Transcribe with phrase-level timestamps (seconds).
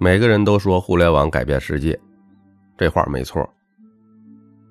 [0.00, 1.98] 每个人都说互联网改变世界，
[2.76, 3.44] 这话没错。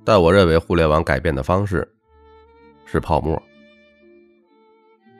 [0.06, 1.86] 但我认为互联网改变的方式
[2.86, 3.42] 是泡沫。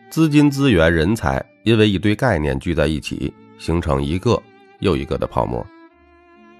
[0.10, 4.42] 资金、资源、人才因为一堆概念聚在一起，形成一个
[4.80, 5.66] 又一个的泡沫，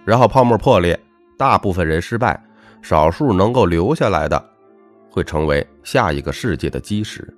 [0.04, 1.00] 然后泡沫破裂，
[1.38, 2.38] 大部分人失败，
[2.82, 4.46] 少数能够留下来的
[5.10, 7.34] 会成为下一个世界的基石，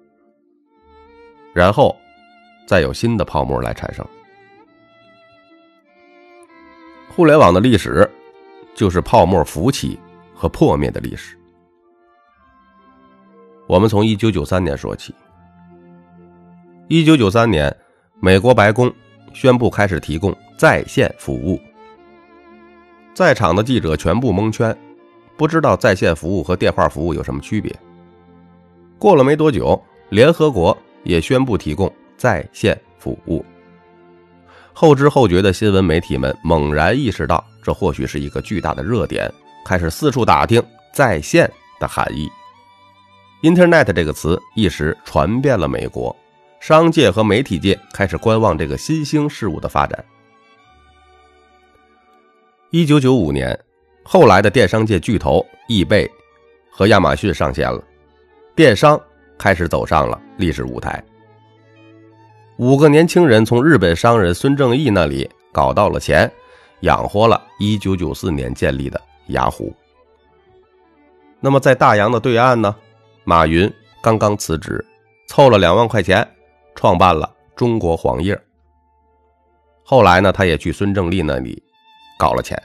[1.54, 1.96] 然后
[2.66, 4.04] 再有新的泡沫来产生。
[7.10, 8.10] 互联网的历史
[8.74, 10.00] 就是泡沫浮起
[10.34, 11.38] 和破灭的历史。
[13.68, 15.14] 我们从一九九三年说起。
[16.88, 17.76] 一九九三年，
[18.20, 18.92] 美国白宫
[19.34, 21.60] 宣布开始提供在线服务，
[23.14, 24.76] 在场的记者全部蒙圈，
[25.38, 27.76] 不知道在线服务和电话服务有什么区别。
[28.98, 33.46] 过了没多久，联合国也宣布提供在线服务。
[34.82, 39.30] 后知后觉的新闻媒体们猛然意识到，这或许是一个巨大的热点，
[39.66, 40.64] 开始四处打听
[40.96, 42.32] “在线”的含义。
[43.42, 46.16] Internet 这个词一时传遍了美国，
[46.62, 50.02] 商界和媒体界开始观望这个新兴事物的发展。
[52.70, 53.60] 一九九五年，
[54.02, 56.10] 后来的电商界巨头易贝
[56.72, 57.84] 和亚马逊上线了，
[58.56, 58.98] 电商
[59.38, 61.04] 开始走上了历史舞台。
[62.60, 66.30] 五个年轻人从日本商人孙正义那里搞到了钱，
[66.82, 69.74] 养活了1994年建立的雅虎。
[71.40, 72.76] 那么在大洋的对岸呢？
[73.24, 73.72] 马云
[74.02, 74.86] 刚刚辞职，
[75.26, 76.30] 凑了两万块钱，
[76.76, 78.38] 创办了中国黄页。
[79.86, 81.64] 后来呢，他也去孙正义那里
[82.18, 82.62] 搞了钱。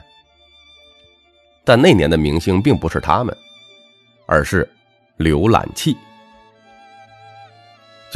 [1.63, 3.33] 但那年的明星并不是他们，
[4.25, 4.69] 而是
[5.19, 5.95] 浏览器。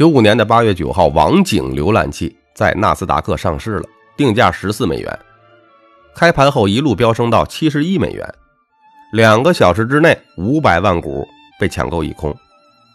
[0.00, 3.84] 九五年的八月九号，网景浏览器在纳斯达克上市了，
[4.16, 5.18] 定价十四美元，
[6.14, 8.26] 开盘后一路飙升到七十一美元，
[9.12, 12.34] 两个小时之内五百万股被抢购一空，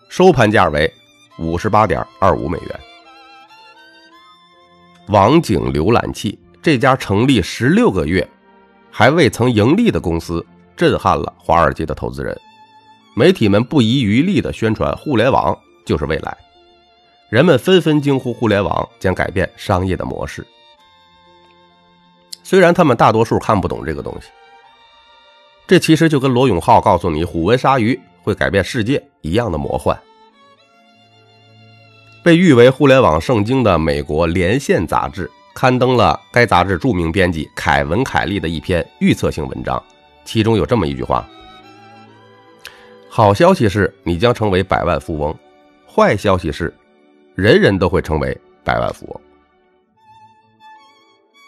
[0.10, 0.92] 收盘价为
[1.38, 2.80] 五十八点二五美元。
[5.10, 8.28] 网景浏览器这家成立十六个月
[8.90, 10.44] 还未曾盈利的公司，
[10.76, 12.36] 震撼了华尔街的投资人，
[13.16, 16.36] 媒体们不遗余力地宣传互联网就是未来。
[17.30, 20.46] 人们纷纷惊呼：“互联网将改变商业的模式。”
[22.44, 24.28] 虽然他们大多数看不懂这个东西，
[25.66, 30.00] 这其实就跟罗永浩告诉你“虎纹鲨鱼会改变世界”一样的魔幻。
[32.24, 39.82] 被誉为“互联网圣经”的美国《连线》杂志刊登了该杂志著名编辑凯文·凯利的一篇预测性文章，
[40.24, 41.28] 其中有这么一句话
[43.10, 45.36] ：“好消息是你将成为百万富翁，
[45.88, 46.72] 坏消息是。”
[47.36, 49.22] 人人都会成为百万富翁。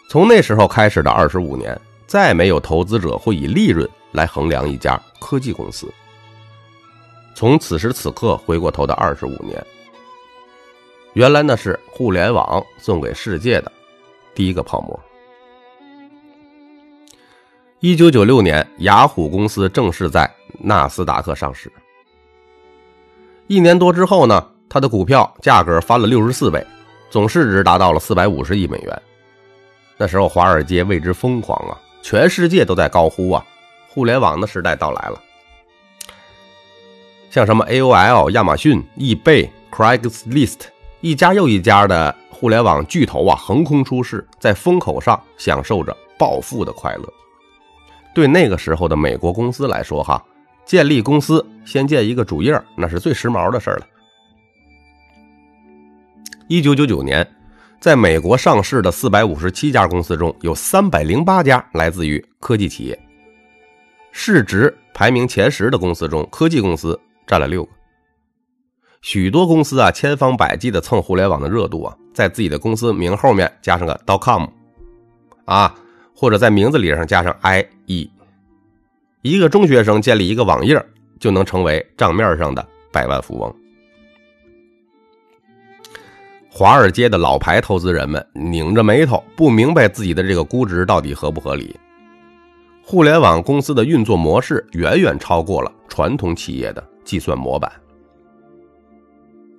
[0.09, 5.91] 从那时候开始的二十五年，再没有投资者会以利润来衡量一家科技公司。
[7.33, 9.65] 从此时此刻回过头的二十五年，
[11.13, 13.71] 原来那是互联网送给世界的
[14.35, 14.99] 第一个泡沫。
[17.79, 21.71] 一九九六年，雅虎公司正式在纳斯达克上市。
[23.47, 24.45] 一年多之后呢？
[24.69, 26.65] 它的股票价格翻了六十四倍，
[27.09, 29.01] 总市值达到了四百五十亿美元。
[29.97, 33.45] 那时候华尔街为之疯狂啊，全世界都在高呼啊，
[33.89, 35.21] 互联网的时代到来了。
[37.29, 40.59] 像什么 AOL、亚马逊、易贝、Craigslist，
[41.01, 47.13] 一家又一家的互联网巨头啊，横空出世，在风口上享受着暴富的快乐。
[48.13, 50.23] 对那个时候的美国公司来说，哈，
[50.65, 53.87] 建立公司先建一个主页，那是最时髦的事了。
[56.49, 57.29] 一九九九年，
[57.77, 62.97] 在美国上市的四百五十七家公司中，有三百零八家来自于科技企业。
[64.13, 67.71] 市值排名前十的公司中，科技公司占了六个。
[69.01, 74.45] 许多公司啊，千方百计的蹭互联网的热度啊，在自己的公司名后面加上个 .com，
[75.43, 75.75] 啊，
[76.15, 78.09] 或者在名字里上加上 IE。
[79.21, 80.81] 一个中学生建立一个网页，
[81.19, 83.53] 就能成为账面上的百万富翁。
[86.59, 91.79] 华尔街的老牌投资人们拧着眉头，不明白自己的这个估值到底合不合理。
[92.81, 97.71] 互联网公司的运作模式远远超过了传统企业的计算模板。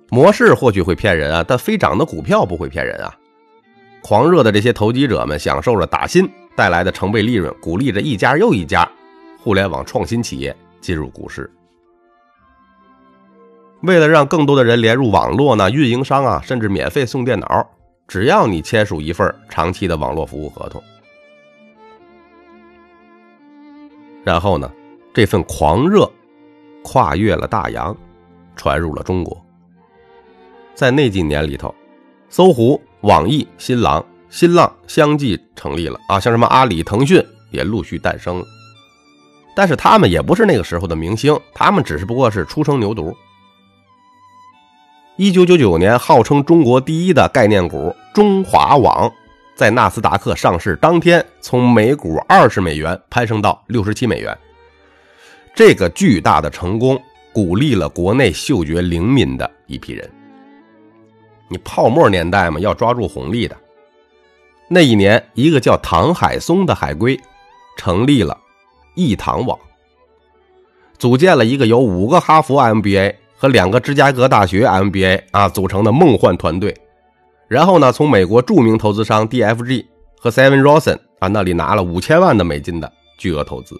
[0.09, 3.15] 模式或许会骗人啊，但飞涨的股票不会骗人啊！
[4.01, 8.85] 狂热的这些投机者们享受着打新带来的成倍利润，鼓励着一家又一家
[9.41, 11.49] 互联网创新企业进入股市。
[13.81, 17.65] 为了让更多的人连入网络呢运营商啊甚至免费送电脑
[18.07, 20.83] 只要你签署一份长期的网络服务合同。
[24.23, 24.69] 然后呢
[25.13, 26.09] 这份狂热
[26.83, 27.95] 跨越了大洋
[28.55, 29.39] 传入了中国。
[30.73, 31.73] 在那几年里头
[32.29, 38.45] 搜狐网易新浪新浪相继成立了啊像什么阿里腾讯也陆续诞生了。
[39.55, 43.15] 但是他们也不是那个时候的明星他们只是不过是初生牛犊。
[45.19, 49.11] 一九九九年，号称中国第一的概念股中华网，
[49.53, 54.37] 在纳斯达克上市当天，从每股二十美元攀升到六十七美元。
[55.53, 56.97] 这个巨大的成功，
[57.33, 60.09] 鼓励了国内嗅觉灵敏的一批人。
[61.49, 63.57] 你泡沫年代嘛，要抓住红利的。
[64.69, 67.19] 那一年，一个叫唐海松的海归，
[67.75, 68.37] 成立了
[68.95, 69.59] 易唐网，
[70.97, 73.15] 组建了一个由五个哈佛 MBA。
[73.39, 76.75] 和两个芝加哥大学 MBA 啊组成的梦幻团队，
[77.47, 79.85] 然后呢，从美国著名投资商 DFG
[80.19, 83.79] 和 Seven Rosen 啊那里拿了五千万的美金的巨额投资。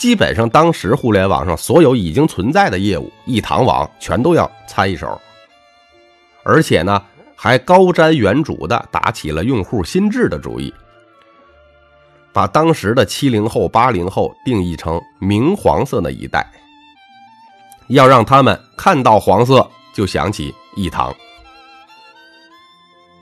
[0.00, 5.20] 基本上，当时互联网上所有已经存在的业务，一堂网全都要参一手，
[6.42, 7.00] 而且呢，
[7.36, 10.74] 还高瞻远瞩的打起了用户心智的主意，
[12.32, 16.44] 把当时的七零后、八零后定义成明黄色的一代。
[17.92, 21.14] 要让他们看到黄色就想起一堂。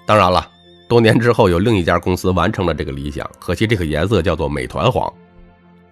[0.06, 0.48] 当然了，
[0.88, 5.12] 多年之后有另一家公司完成了这个理想，可惜这个颜色叫做美团黄。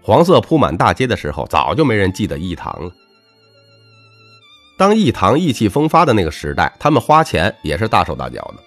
[0.01, 2.91] 黄色铺满大街的时候，早就没人记得一堂了。
[4.77, 8.63] 当一堂意气风发的那个时代，他们花钱也是大手大脚的，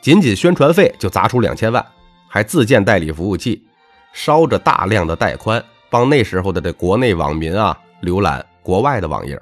[0.00, 1.84] 仅仅宣传费就砸出两千万，
[2.28, 3.62] 还自建代理服务器，
[4.12, 9.40] 烧着大量的带宽，帮那时候的这国内网民啊浏览国外的网页。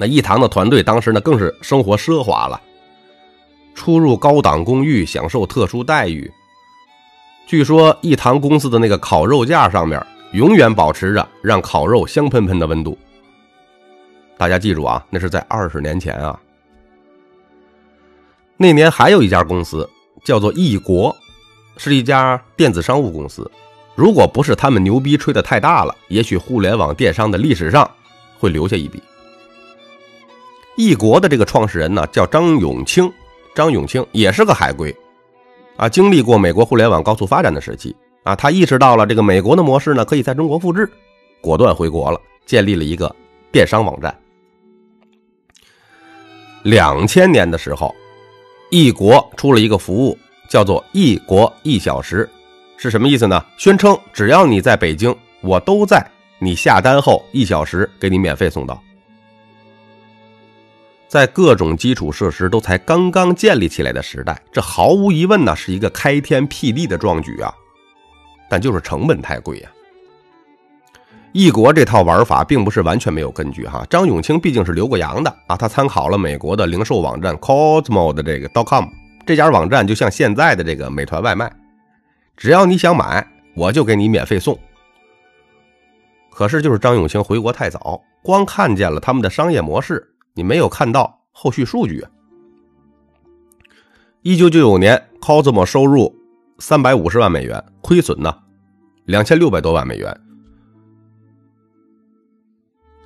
[0.00, 2.58] 那一堂的团队当时呢，更是生活奢华了，
[3.74, 6.32] 出入高档公寓，享受特殊待遇。
[7.46, 10.02] 据说一堂公司的那个烤肉架上面，
[10.32, 12.96] 永远保持着让烤肉香喷喷的温度。
[14.38, 16.40] 大家记住啊，那是在二十年前啊。
[18.56, 19.86] 那年还有一家公司
[20.24, 21.14] 叫做易国，
[21.76, 23.50] 是一家电子商务公司。
[23.94, 27.90] 如果不是他们牛逼吹的太大了，也许互联网电商的历史上
[28.38, 29.02] 会留下一笔。
[30.80, 33.12] 易国的这个创始人呢，叫张永清。
[33.54, 34.96] 张永清也是个海归，
[35.76, 40.90] 啊，经历过美国互联网高速发展的时期，啊，他意识到了这个美国的模式呢，可以在中国复制，
[41.42, 43.14] 果断回国了，建立了一个
[43.52, 44.16] 电商网站。
[46.62, 47.94] 两千年的时候，
[48.70, 50.16] 易国出了一个服务，
[50.48, 52.26] 叫做“易国一小时”，
[52.78, 53.44] 是什么意思呢？
[53.58, 56.02] 宣称只要你在北京，我都在，
[56.38, 58.82] 你下单后一小时给你免费送到。
[61.10, 67.52] 在各种基础设施都才刚刚建立起来的时代，这毫无疑问呢是一个开天辟地的壮举啊！
[68.48, 69.68] 但就是成本太贵呀。
[71.32, 73.84] 异国这套玩法并不是完全没有根据哈。
[73.90, 78.84] 张永清毕竟是留过洋的啊，他参考了美国的零售网站 Cosmo 的这个 .com
[79.26, 81.52] 这家网站，就像现在的这个美团外卖，
[82.36, 84.56] 只要你想买，我就给你免费送。
[86.30, 90.06] 可是就是张永清回国太早，光看见了他们的商业模式。
[90.40, 92.02] 你没有看到后续数据？
[94.22, 96.16] 一九九九年，Cosmo 收入
[96.58, 98.34] 三百五十万美元，亏损呢
[99.04, 100.18] 两千六百多万美元。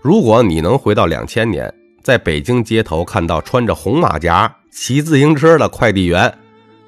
[0.01, 1.75] 如果你能回到两千年，
[2.05, 6.33] 在北京街头看到穿着红马甲、骑自行车的快递员，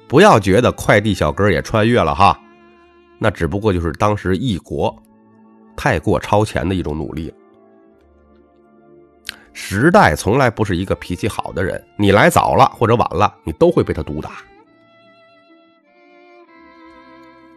[0.07, 2.39] 不要觉得快递小哥也穿越了哈，
[3.19, 4.95] 那只不过就是当时异国
[5.75, 7.33] 太过超前的一种努力。
[9.59, 14.33] 时代从来不是一个脾气好的人，你来早了或者晚了，你都会被他毒打。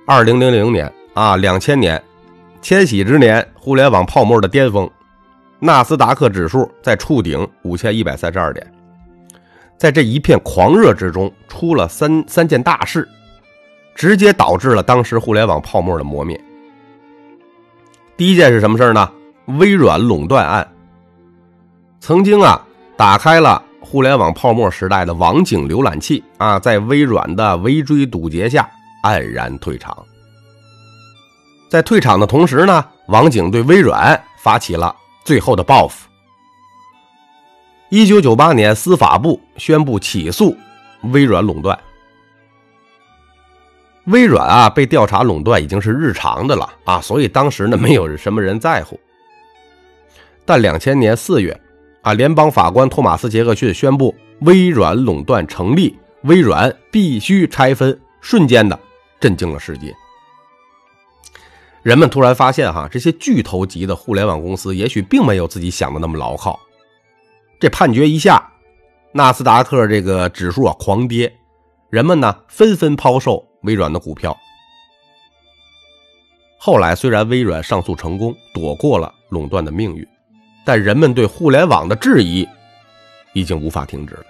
[0.07, 2.03] 二零零零年啊，两千年，
[2.63, 4.91] 千禧之年，互联网泡沫的巅峰，
[5.59, 8.67] 纳斯达克指数在触顶五千一百三十二点，
[9.77, 13.07] 在这一片狂热之中，出了三三件大事，
[13.95, 16.43] 直接导致了当时互联网泡沫的磨灭。
[18.17, 19.13] 第一件是什么事呢？
[19.59, 20.67] 微软垄断案。
[22.01, 22.67] 曾经啊，
[22.97, 28.69] 打开了互联网泡沫时代的网景浏览器啊，在微软的围追堵截下
[29.05, 29.95] 黯然退场。
[31.69, 36.09] 在退场的同时呢，网景对微软发起了最后的报复。
[37.91, 40.57] 一九九八年，司法部宣布起诉
[41.13, 41.79] 微软垄断。
[44.07, 48.99] 微软啊，被调查垄断已经是日常的了啊，所以当时呢，没有什么人在乎。
[50.47, 51.61] 但两千年四月。
[52.03, 52.15] 啊！
[52.15, 58.79] 联邦法官托马斯·杰克逊宣布微软垄断成立，微软必须拆分，瞬间的
[59.21, 59.95] 震惊了世界。
[61.83, 66.59] 人们突然发现，哈，这些巨头级的互联网公司也许并没有自己想的那么牢靠。
[67.59, 68.51] 这判决一下，
[69.13, 71.33] 纳斯达克这个指数啊狂跌，
[71.89, 74.37] 人们呢纷纷抛售微软的股票。
[76.59, 80.07] 后来虽然微软上诉成功，躲过了垄断的命运，
[80.65, 82.49] 但人们对互联网的质疑
[83.33, 84.25] 已经无法停止了。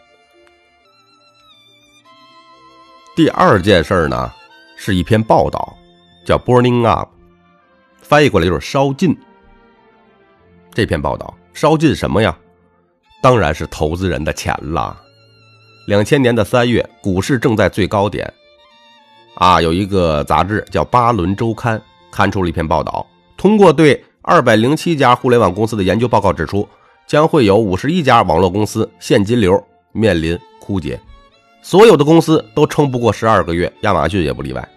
[3.17, 4.33] 第二件事呢，
[4.77, 5.77] 是一篇报道，
[6.25, 7.09] 叫 “Burning Up”。
[8.01, 9.17] 翻译过来就是烧尽。
[10.73, 12.37] 这篇报道烧尽什么呀？
[13.23, 14.99] 当然是投资人的钱了。
[15.87, 18.33] 两千年的三月，股市正在最高点，
[19.35, 21.79] 啊，有一个杂志叫《巴伦周刊》
[22.11, 23.07] 刊出了一篇报道，
[23.37, 26.69] 通过对二百零七家互联网公司的研究报告指出，
[27.07, 29.63] 将会有五十一家网络公司现金流
[29.93, 31.01] 面临枯竭，
[31.63, 34.69] 所有的公司都撑不过十二个月，亚马逊也不例外。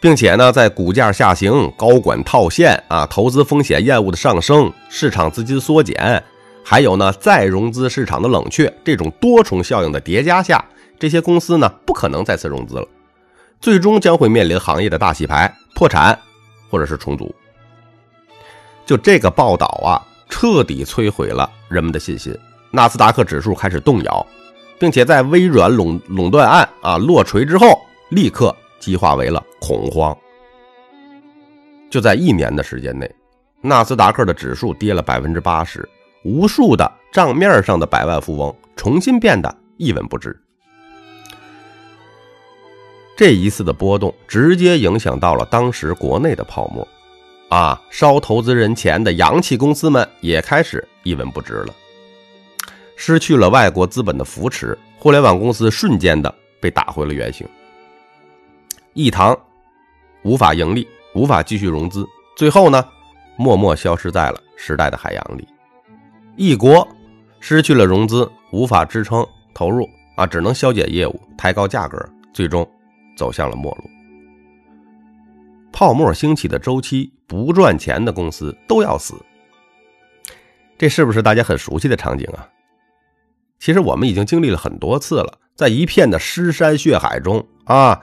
[0.00, 6.22] 并且呢，在股价下行、高管套现啊、投资风险厌恶的上升、市场资金缩减，
[6.64, 10.64] 还有呢再融资市场的冷却，这种多重效应的叠加下，
[10.98, 12.86] 这些公司呢不可能再次融资了，
[13.60, 16.18] 最终将会面临行业的大洗牌、破产
[16.70, 17.34] 或者是重组。
[18.86, 22.34] 就这个报道啊，彻底摧毁了人们的信心，
[22.70, 24.26] 纳斯达克指数开始动摇，
[24.78, 28.56] 并且在微软垄垄断案啊落锤之后，立刻。
[28.80, 30.16] 激化为了恐慌。
[31.90, 33.14] 就在一年的时间内，
[33.60, 35.86] 纳斯达克的指数跌了百分之八十，
[36.24, 40.34] 无数的账面上的百万富翁重新变得一文不值。
[43.20, 46.88] 这一次的波动直接影响到了当时国内的泡沫，
[47.50, 51.74] 啊，烧投资人钱的洋气公司们也开始一文不值了。
[52.96, 57.46] 失去了外国资本的扶持，互联网公司瞬间的被打回了原形。
[58.94, 59.38] 一堂
[60.22, 62.82] 无法盈利，无法继续融资，最后呢，
[63.36, 65.46] 默默消失在了时代的海洋里。
[66.36, 66.88] 一国
[67.38, 69.22] 失去了融资，无法支撑
[69.52, 69.86] 投入
[70.16, 72.66] 啊，只能削减业务，抬高价格，最终
[73.20, 73.84] 走向了没落。
[75.70, 79.14] 泡沫兴起的周期，不赚钱的公司都要死。
[80.78, 82.48] 这是不是大家很熟悉的场景啊？
[83.58, 88.02] 其实我们已经经历了很多次了，在一片的尸山血海中啊。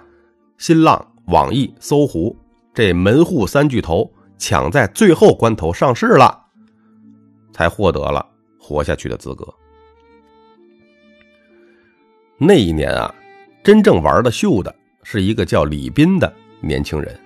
[0.59, 2.37] 新浪、网易、搜狐
[2.75, 6.45] 这门户三巨头抢在最后关头上市了，
[7.51, 8.23] 才获得了
[8.59, 9.51] 活下去的资格。
[12.37, 13.13] 那一年啊，
[13.63, 14.75] 真正玩的秀的
[15.09, 17.17] 是一个叫李斌的年轻人。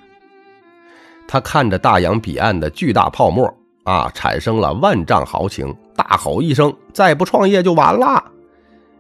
[1.27, 3.51] 他看着大洋彼岸的巨大泡沫
[3.85, 8.23] 啊，产生了万丈豪情，大吼一声：“再不创业就完了！”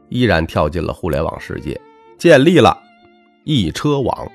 [0.09, 1.79] 依然跳进了互联网世界，
[2.17, 2.75] 建立了。
[3.43, 4.31] 易车网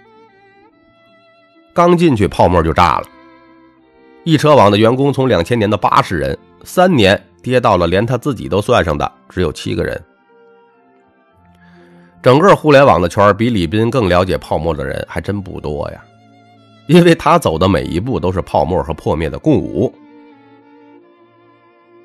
[1.75, 3.09] 刚进去，泡沫就炸了。
[4.23, 10.01] 易车网的员工从两千年的八十人，三年跌到了连他自己都算上的只有七个人。
[12.27, 16.05] 整个互联网的圈比李斌更了解泡沫的人还真不多呀，
[16.89, 19.95] 因为他走的每一步都是泡沫和破灭的共舞。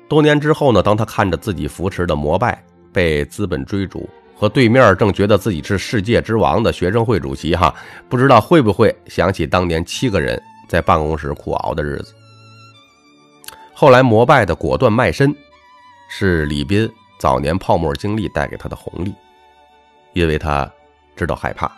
[0.08, 2.62] 多年之后呢，当他看着自己扶持的摩拜
[2.92, 4.08] 被资本追逐。
[4.36, 7.74] 和对面正觉得自己是世界之王的学生会主席哈，
[8.08, 12.14] 不知道会不会想起当年七个人在办公室苦熬的日子。
[13.74, 15.34] 后来摩拜的果断卖身，
[16.08, 16.88] 是李斌
[17.18, 19.12] 早年泡沫经历带给他的红利，
[20.12, 20.70] 因为他
[21.16, 21.70] 知道害怕。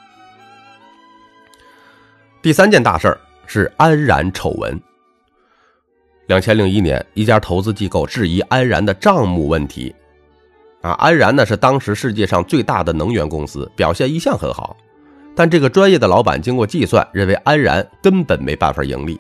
[2.43, 4.81] 第三件大事儿是安然丑闻。
[6.27, 9.95] 两千零一年，一家投资机构质疑安然的账目问题。
[10.81, 14.77] 啊，安然呢是当时世界上最大的能源公司，表现一向很好。
[15.35, 19.19] 但这个专业的老板经过计算，认为安然根本没办法盈利。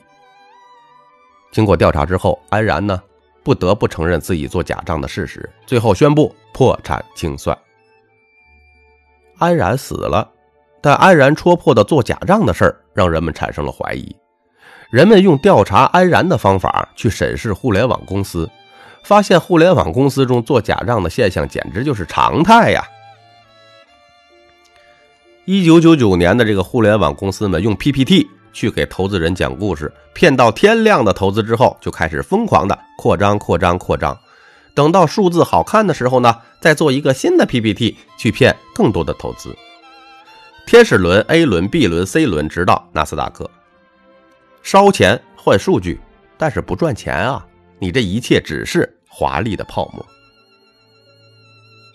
[1.50, 3.02] 经过调查之后，安然呢
[3.42, 7.56] 不得不承认自己做假账的事实，最后宣布破产清算。
[9.38, 10.28] 安然死了，
[10.80, 14.14] 但安然戳破的做假账的事儿让人们产生了怀疑。
[14.90, 18.48] 人们用调查安然的方法去审视互联网公司。
[19.02, 22.82] 发现互联网公司中做假账的现象简直就是常态呀！
[25.44, 34.18] 一九九九年的这个互联网公司们用 PPT 去给投资人讲故事，骗到天亮的投资之后，就开始疯狂的扩张、扩张、扩张。
[34.74, 39.56] 等到数字好看的时候呢，再做一个新的 PPT 去骗更多的投资。
[40.66, 43.48] 天使轮、A 轮、B 轮、C 轮，直到纳斯达克，
[44.62, 46.00] 烧钱换数据，
[46.36, 47.46] 但是不赚钱啊！
[47.78, 48.90] 你这一切只是。
[49.16, 50.04] 华丽的泡沫，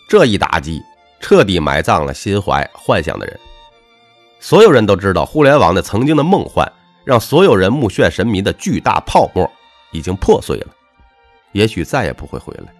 [0.07, 0.81] 这一打击
[1.19, 3.37] 彻底埋葬了心怀幻想的人。
[4.39, 6.71] 所有人都知道，互联网的曾经的梦幻，
[7.03, 9.51] 让所有人目眩神迷的巨大泡沫
[9.91, 10.67] 已经破碎了，
[11.51, 12.73] 也许再也不会回来。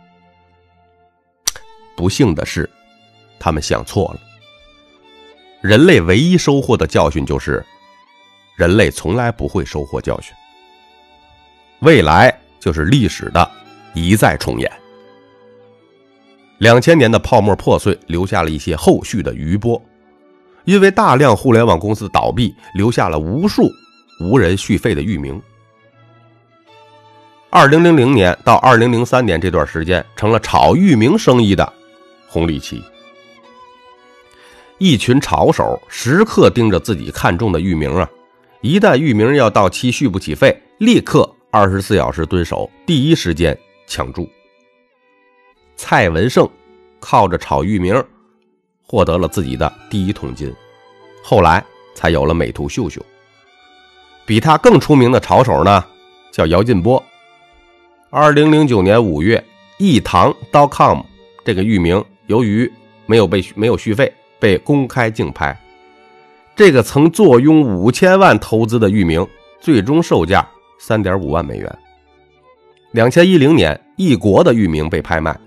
[1.96, 2.70] 不幸的是，
[3.40, 4.20] 他们想错了。
[5.62, 7.66] 人类唯一收获的教训就是，
[8.56, 10.34] 人类从来不会收获教训。
[11.80, 13.52] 未来就是历史的
[13.94, 14.72] 一再重演。
[16.60, 19.82] 两千年的泡沫破碎，留下了一些后续的余波。
[20.66, 23.70] 因为大量互联网公司倒闭，留下了无数
[24.22, 25.42] 无人续费的域名。
[27.52, 31.74] 二零零零年到二零零三年这段时间，成了炒域名生意的
[32.28, 32.84] 红利期。
[34.78, 38.08] 一群炒手时刻盯着自己看中的域名啊，
[38.62, 44.30] 一旦域名要到期续不起费，立刻二十四小时蹲守，第一时间抢注。
[45.76, 46.48] 蔡文胜
[47.00, 48.04] 靠着炒域名。
[48.92, 50.52] 获得了自己的第一桶金，
[51.24, 51.64] 后来
[51.94, 53.00] 才有了美图秀秀。
[54.26, 55.86] 比他更出名的炒手呢，
[56.32, 57.04] 叫姚劲波。
[58.12, 59.44] 二零零九年五月，
[59.78, 60.34] 一堂
[60.72, 61.02] .com
[61.46, 62.72] 这个域名由于
[63.06, 65.56] 没有被没有续费，被公开竞拍。
[66.56, 69.26] 这个曾坐拥五千万投资的域名，
[69.62, 70.48] 最终售价
[70.80, 71.78] 三点五万美元。
[72.94, 75.40] 两千一零年，一国的域名被拍卖。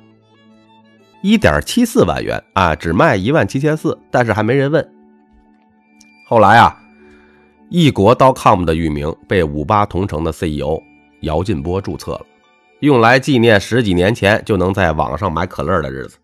[1.21, 4.89] 一点七四万元啊，只卖一万七千四，但是还没人问。
[6.29, 6.81] 后来啊，
[7.71, 10.81] 易国 dot .com 的域名被五八同城的 CEO
[11.23, 12.27] 姚劲波注册了，
[12.83, 16.19] 用来纪念十几年前就能在网上买可乐的日子。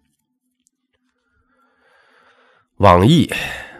[2.78, 3.30] 网易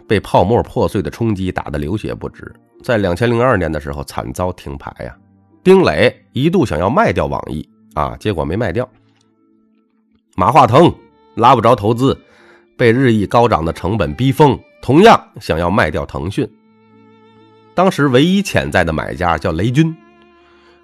[0.06, 2.54] 被泡沫破碎的冲击打得流血不止，
[2.84, 5.16] 在两千零二年的时候惨遭停牌呀。
[5.64, 8.88] 丁磊一度想要卖掉网易啊，结果没卖掉。
[10.36, 10.92] 马化腾。
[11.34, 12.18] 拉不着投资，
[12.76, 16.48] 被日益高涨的成本逼疯，同样想要卖掉腾讯。
[17.76, 19.96] 当时唯一潜在的买家叫雷军，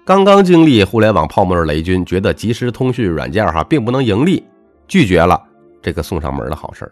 [0.05, 4.45] 刚刚经历互联网泡沫的雷军觉得即时通讯软件哈并不能盈利，
[4.87, 5.43] 拒绝了
[5.81, 6.89] 这个送上门的好事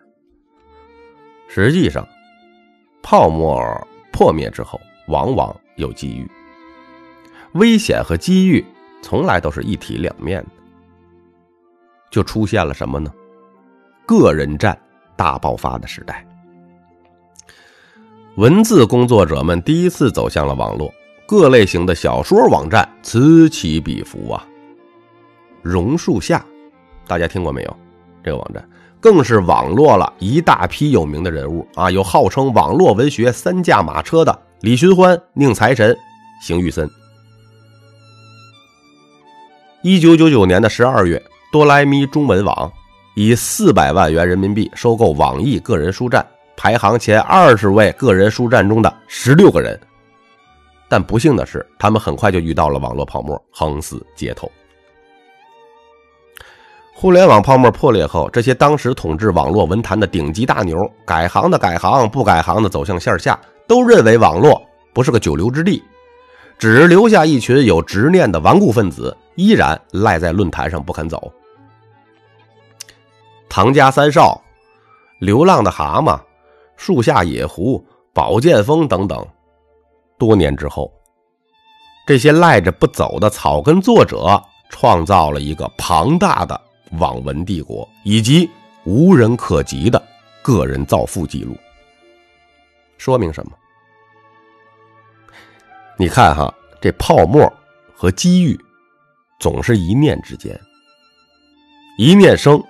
[1.48, 2.08] 实际上，
[3.04, 3.62] 泡沫
[4.12, 6.28] 破灭之后，往往有机遇。
[7.52, 8.66] 危险和机遇
[9.04, 10.42] 从来都是一体两面。
[10.42, 10.50] 的，
[12.10, 13.14] 就出现了什么呢？
[14.08, 14.76] 个人战
[15.16, 16.26] 大爆发的时代，
[18.38, 20.92] 文字工作者们第一次走向了网络，
[21.34, 24.46] 各类型的小说网站此起彼伏啊。
[25.64, 26.46] 榕树下，
[27.08, 27.76] 大家听过没有？
[28.24, 28.64] 这个网站
[29.00, 35.98] 更是网络了一大批有名的人物啊，有号称网络文学三驾马车的李寻欢、宁财神、
[36.40, 36.88] 邢玉森。
[39.82, 41.20] 一九九九年的十二月，
[41.52, 42.72] 哆啦咪中文网。
[43.16, 46.24] 以四百万元人民币收购网易个人书站，
[46.56, 49.80] 排行前二十位个人书站中的十六个人。
[50.94, 54.48] 但不幸的是，他们很快就遇到了网络泡沫，横死街头。
[56.94, 64.62] 互联网泡沫破裂后，这些当时统治网络文坛的顶级大牛，改行的改行，不改行的走向线下，都认为网络
[64.94, 65.84] 不是个久留之地，
[66.60, 71.34] 只留下一群有执念的顽固分子，依然赖在论坛上不肯走。
[73.50, 74.40] 唐家三少、
[75.18, 76.20] 流浪的蛤蟆、
[76.78, 79.26] 树下野狐、宝剑锋等等，
[80.24, 80.90] 多年之后，
[82.08, 86.60] 这些赖着不走的草根作者创造了一个庞大的
[86.92, 88.50] 网文帝国，以及
[88.86, 90.02] 无人可及的
[90.42, 91.58] 个人造富记录。
[92.98, 93.52] 说明什么？
[95.98, 97.52] 你看哈，这泡沫
[97.94, 98.58] 和机遇，
[99.42, 100.58] 总是一念之间，
[101.98, 102.64] 一念生。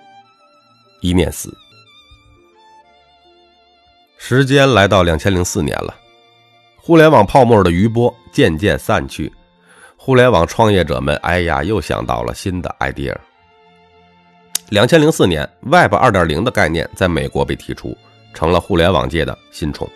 [1.02, 1.56] 一念死。
[4.18, 5.94] 时间来到两千零四年了，
[6.86, 9.32] 互联网泡沫的余波渐渐散去，
[9.96, 13.16] 互联网创业者们，哎呀，又想到了新的 idea。
[14.68, 17.96] 两千零四年，Web 二点零的概念在美国被提出，
[18.34, 19.88] 成了互联网界的新宠。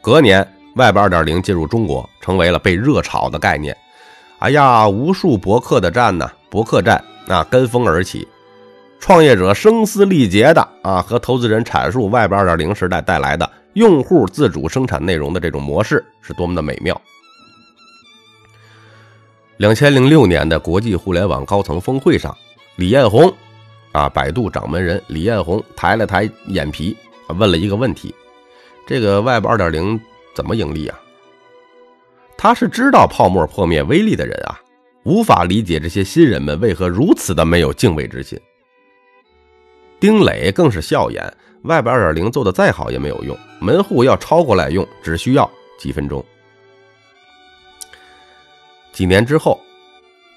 [0.00, 0.40] 隔年
[0.74, 3.76] ，Web 二点零进入中国，成为了被热炒的概念。
[4.38, 8.26] 哎呀，无数博客的站呢，博客站啊，跟风而起。
[8.98, 17.00] 创业者声嘶力竭的啊，和投资人阐述 Web 二点零时代带来的用户自主生产内容的这种模式是多么的美妙。
[19.58, 22.36] 两千零六年的国际互联网高层峰会上，
[22.76, 23.32] 李彦宏
[23.92, 26.96] 啊，百度掌门人李彦宏抬了抬眼皮，
[27.28, 28.12] 问了一个问题：
[28.86, 30.00] 这个 Web 二点零
[30.34, 31.00] 怎么盈利啊？
[32.36, 34.60] 他是知道泡沫破灭威力的人啊，
[35.04, 38.38] 无法理解这些新人们为何如此的没有敬畏之心。
[40.00, 41.32] 丁磊更是笑言
[41.64, 46.22] Web 2.0做的再好也没有用，门户要抄过来用，只需要几分钟。
[48.92, 49.58] 几年之后，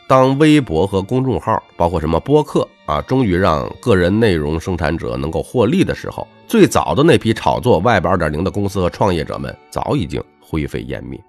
[0.08, 11.22] 当微博和公众号，包括什么播客啊，终于让个人内容生产者能够获利的时候，最早的那批炒作 Web 2.0的公司和创业者们早已经灰飞烟灭。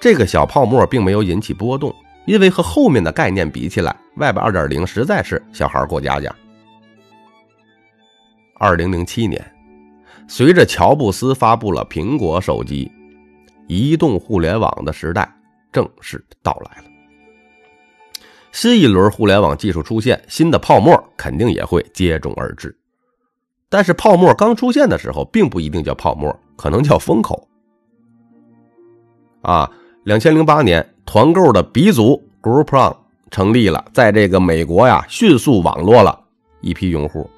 [0.00, 1.92] 这个小泡沫并没有引起波动，
[2.26, 6.32] 因为和后面的概念比起来，Web 2.0实在是小孩过家家。
[8.58, 9.44] 二零零七年，
[10.26, 12.90] 随着乔布斯发布了苹果手机，
[13.66, 15.30] 移动互联网的时代
[15.70, 16.88] 正式到来了。
[18.52, 22.74] 新一轮互联网技术出现，新的泡沫肯定也会接踵而至。
[23.68, 27.46] 但是泡沫刚出现的时候，并不一定叫泡沫，可能叫风口。
[29.42, 29.70] 啊，
[30.04, 32.96] 两千零八年，团购的鼻祖 Groupon
[33.30, 36.18] 成立了，在这个美国呀，迅速网络了
[36.62, 37.28] 一批用户。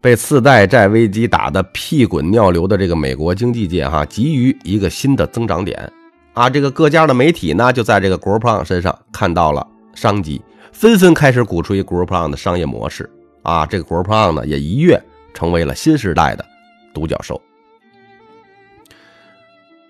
[0.00, 5.92] 被次贷债危机打得屁滚尿流的这个美国经济界，哈，急于一个新的增长点，
[6.34, 10.40] 啊，这个各家的媒体呢，就在这个 Groupon 身上看到了商机，
[10.72, 13.10] 纷纷开始鼓吹 Groupon 的商业模式，
[13.42, 15.02] 啊，这个 Groupon 呢，也一跃
[15.34, 16.46] 成为了新时代的
[16.94, 17.40] 独角兽。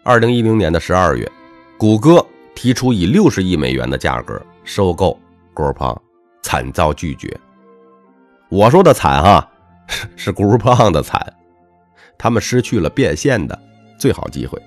[0.03, 1.31] 二零一零年的十二月，
[1.77, 5.21] 谷歌提出以六十亿美元的价格收购
[5.55, 5.99] Groupon，
[6.41, 7.39] 惨遭拒绝。
[8.49, 9.47] 我说的惨哈。
[10.17, 11.21] 是 Groupon 的惨，
[12.17, 13.59] 他们失去了变现的
[13.99, 14.61] 最好机会。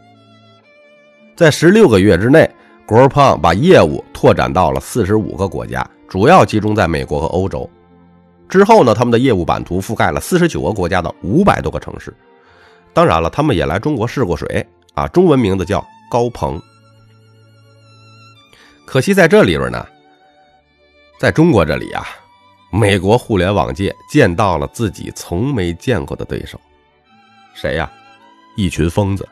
[1.36, 2.50] 在十六个月之内
[2.88, 7.70] ，Groupon 把业务拓展到了四十五个国家，主要集中在美国和欧洲。
[8.50, 12.14] 之后呢，他们的业务版图覆盖了四十九个国家的五百多个城市。
[12.94, 16.62] 当然了，他们也来中国试过水啊，中文名字叫高鹏。
[18.86, 19.88] 可惜在这里边呢，
[21.18, 22.06] 在中国这里啊。
[22.72, 26.60] 美国互联网界见到了自己从没见过的对手，
[27.54, 27.92] 谁呀？
[28.56, 29.28] 一群疯子！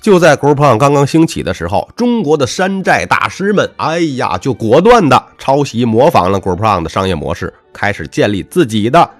[0.00, 9.10] 就在 Groupon 刚刚兴起的时候，中国的山寨大师们，哎呀，就果断的抄袭模仿了 Groupon 的商业模式，开始建立自己的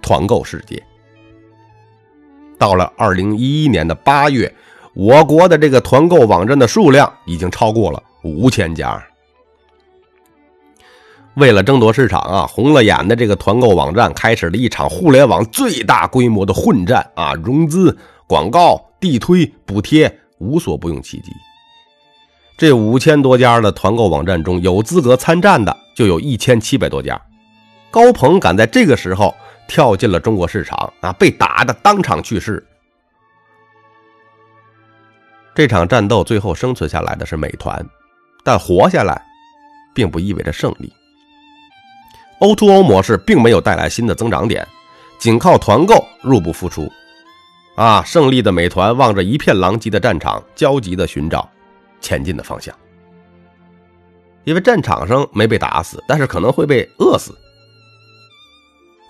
[0.00, 0.82] 团购世界。
[2.56, 4.52] 到了二零一一年的八月，
[4.94, 9.04] 我国的这个团购网站的数量已经超过了五千家。
[11.38, 17.32] 为了争夺市场啊，红了眼的这个团购网站开始了一场互联网最大规模的混战啊！
[17.34, 17.96] 融资、
[18.26, 21.30] 广告、地推、补贴，无所不用其极。
[22.56, 27.20] 这五千多家的团购网站中，有资格参战的就有一千七百多家。
[27.88, 29.32] 高鹏敢在这个时候
[29.68, 32.66] 跳进了中国市场啊，被打的当场去世。
[35.54, 37.86] 这场战斗最后生存下来的是美团，
[38.42, 39.24] 但活下来
[39.94, 40.92] 并不意味着胜利。
[42.40, 44.66] O2O O 模式并没有带来新的增长点，
[45.18, 46.90] 仅靠团购入不敷出。
[47.74, 51.48] 啊，胜利的美团望着一片狼藉的战场，焦急地寻找
[52.00, 52.74] 前进的方向。
[54.44, 57.36] 因为战场上没被打死，但是可能会被饿死。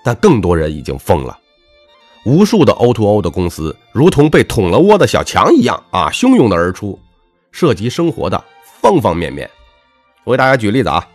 [0.04, 1.38] 但更多人已经疯了，
[2.24, 6.98] 无数的 O2O 的公司如同被捅了窝的小强一样啊，汹涌的而出，
[7.52, 8.42] 涉及生活的
[8.80, 9.48] 方方面面。
[10.24, 11.06] 我给大家举例子啊，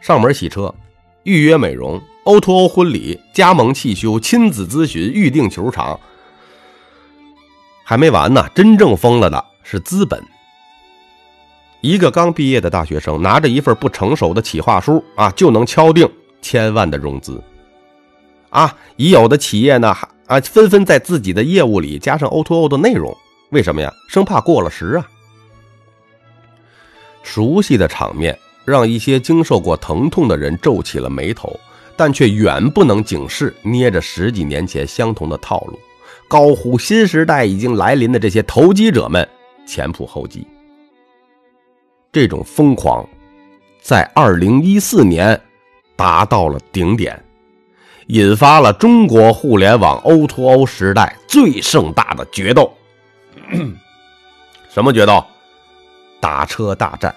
[0.00, 0.72] 上门洗车。
[1.24, 5.98] 预约美容、O2O 婚礼、加盟汽修、亲子咨询、预订球场，
[7.82, 8.46] 还没完呢！
[8.54, 10.22] 真正疯了的是资本。
[11.80, 16.10] 一个刚毕业的大学生拿着一份不成熟的企划书啊，就能敲定
[16.42, 17.42] 千万的融资。
[18.50, 23.14] 啊，已有的企业呢，还啊纷纷在自己的业务里加上 O2O 的内容，
[23.50, 23.90] 为什么呀？
[24.08, 25.08] 生怕过了时啊。
[27.22, 28.38] 熟悉的场面。
[28.64, 31.58] 让一些经受过疼痛的人皱起了眉头，
[31.96, 35.78] 但却远不能警示捏着十几年前相同的套路，
[36.28, 39.28] 高呼新时代已经来临的这些投机者们
[39.66, 40.46] 前仆后继。
[42.10, 43.06] 这种疯狂，
[43.80, 45.40] 在二零一四年
[45.96, 47.22] 达到了顶点，
[48.06, 52.72] 引发了中国互联网 O2O 时代最盛大的决斗。
[54.70, 55.24] 什么决斗？
[56.20, 57.14] 打车大战。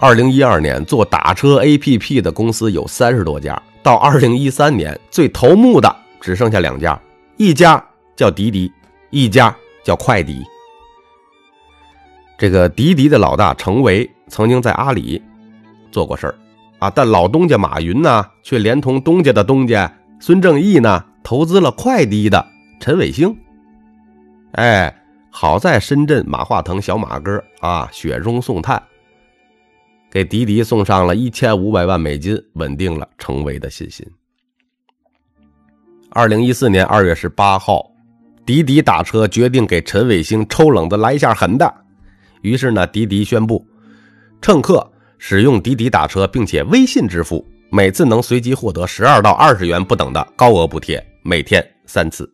[0.00, 6.96] 二零一二年做打车 APP 的公司有三十多家，到二零一三年最头目的只剩下两家，
[7.36, 7.84] 一家
[8.14, 8.70] 叫滴滴，
[9.10, 10.40] 一家叫快滴。
[12.38, 15.20] 这个滴滴的老大程维曾经在阿里
[15.90, 16.34] 做过事儿
[16.78, 22.46] 啊，但老东家马云呢，却连同东家的东家孙正义呢，投资了快滴的
[22.78, 23.36] 陈伟星。
[24.52, 24.96] 哎，
[25.28, 28.80] 好在深圳马化腾小马哥啊雪中送炭。
[30.10, 34.06] 给滴滴送上了一千五百万美金，稳定了程维的信心。
[36.10, 37.90] 二零一四年二月十八号，
[38.46, 41.72] 滴滴打车决定给陈伟星抽冷子来一下狠的，
[42.40, 43.64] 于是呢，滴滴宣布，
[44.40, 52.28] 乘客使用滴滴打车并且微信支付，每次能随机获得十二到二十元不等的高额补贴，每天三次。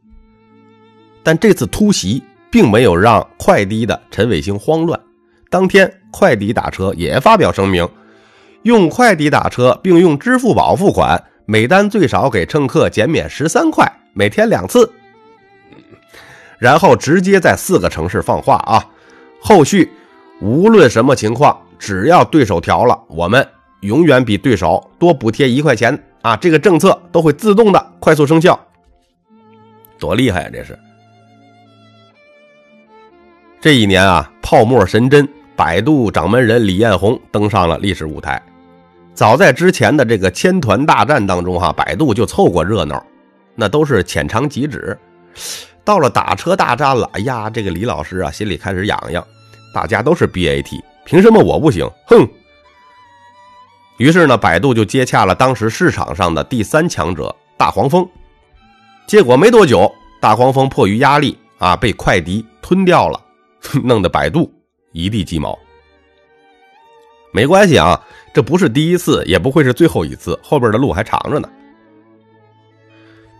[1.24, 4.98] 但这次突袭并没有让快滴的陈伟星慌乱。
[5.50, 7.88] 当天，快递打车也发表声明，
[8.62, 14.92] 用快递打车并用支付宝付款，每单最少给乘客减免十三块，每天两次。
[16.56, 18.86] 然后直接在四个城市放话啊，
[19.40, 19.90] 后续
[20.40, 23.44] 无论什么情况，只要对手调了，我们
[23.80, 26.36] 永远比对手多补贴一块钱啊！
[26.36, 28.58] 这个政策都会自动的快速生效，
[29.98, 30.50] 多厉害啊！
[30.52, 30.78] 这是。
[33.60, 38.42] 这一年啊，泡沫神针百度掌门人李彦宏登上了历史舞台。
[39.14, 43.04] 早在之前的这个千团大战当中，哈，百度就凑过热闹，
[43.54, 44.98] 那都是浅尝即止。
[45.84, 49.24] 到了打车大战了，哎呀，这个李老师啊，心里开始痒痒。
[49.72, 51.88] 大家都是 BAT，凭什么我不行？
[52.06, 52.26] 哼！
[53.98, 58.08] 于是呢，百度就接洽了当时市场上的第三强者大黄蜂。
[59.06, 63.20] 结果没多久，大黄蜂迫于压力啊，被快迪吞掉了。
[63.82, 64.52] 弄得百度
[64.94, 65.58] 一地鸡毛，
[67.32, 68.00] 没关系啊，
[68.32, 71.50] 这不是第一次，也不会是最后一次，后边的路还长着呢。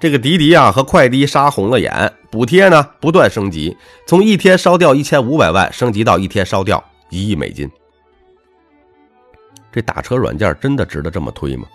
[0.00, 7.70] 这个滴滴啊和快滴杀红了眼，补贴呢不断升级，从一天烧掉一千五百万升级到一天烧掉一亿美金。
[9.70, 11.68] 这打车软件真的值得这么推吗？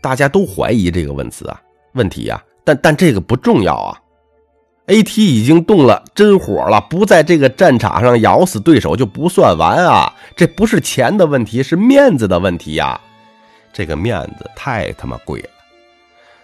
[0.00, 1.60] 大家都怀疑这个问题啊，
[1.92, 4.00] 问题呀，但但这个不重要啊。
[4.86, 5.24] A.T.
[5.24, 10.12] 已经动了真火了，不在这个战场上咬死对手就不算完啊！
[10.36, 13.00] 这不是钱的问题，是面子的问题呀！
[13.72, 15.48] 这个面子太他妈贵了，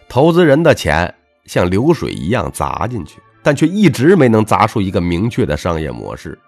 [0.08, 6.38] 投资人的钱像流水一样砸进去，但却一直没能砸出一个明确的商业模式。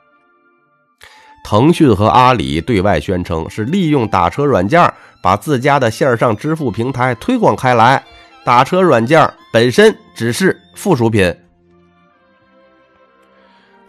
[1.44, 8.02] 腾讯和阿里对外宣称是利用打车软件把自家的线上支付平台推广开来，
[8.44, 11.34] 打车软件本身只是附属品。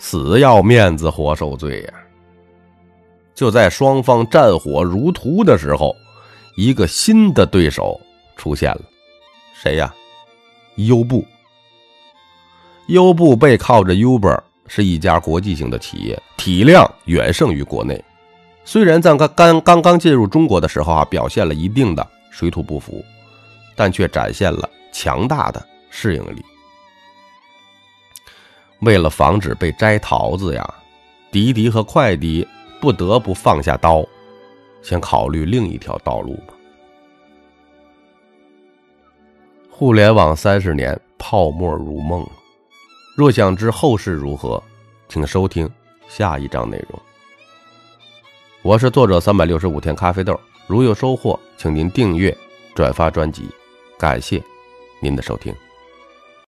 [0.06, 1.94] 死要面子活受罪呀！
[3.34, 5.96] 就在双方战火如荼的时候，
[6.58, 7.98] 一个新的对手
[8.36, 8.82] 出现了，
[9.54, 9.96] 谁呀？
[10.76, 11.24] 优步。
[12.88, 14.38] 优步背靠着 Uber，
[14.68, 18.04] 是一家国际性的企业，体量远胜于国内。
[18.66, 23.02] 虽然在刚刚刚刚进入中国的时候啊，表现了一定的水土不服，
[23.74, 26.44] 但却展现了强大的适应力。
[28.84, 30.74] 为了防止被摘桃子呀，
[31.32, 32.46] 迪迪和快迪
[32.82, 34.06] 不得不放下刀，
[34.82, 36.54] 先考虑另一条道路吧。
[39.70, 42.26] 互联网三十年，泡沫如梦。
[43.16, 44.62] 若想知后事如何，
[45.08, 45.70] 请收听
[46.10, 47.00] 下一章内容。
[48.64, 52.36] 我是作者三百六十五天咖啡豆，如有收获，请您订阅、
[52.76, 53.48] 转发专辑，
[53.98, 54.44] 感谢
[55.00, 55.54] 您的收听。